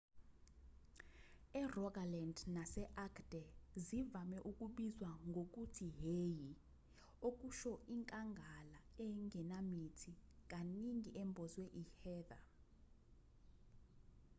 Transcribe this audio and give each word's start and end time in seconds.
erogaland 1.61 2.37
nase-agder 2.55 3.47
zivame 3.85 4.37
ukubizwa 4.49 5.11
ngokuthi 5.29 5.87
hei 5.99 6.41
okusho 7.27 7.73
inkangala 7.95 8.79
engenamithi 9.07 10.13
kaningi 10.51 11.09
embozwe 11.21 11.65
i-heather 11.81 12.41